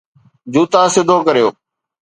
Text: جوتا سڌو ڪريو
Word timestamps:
جوتا 0.53 0.81
سڌو 0.93 1.17
ڪريو 1.27 1.47